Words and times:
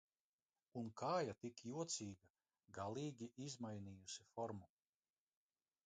Un 0.79 0.87
kāja 1.01 1.35
tik 1.43 1.61
jocīga, 1.71 2.31
galīgi 2.79 3.31
izmainījusi 3.47 4.27
formu. 4.35 4.73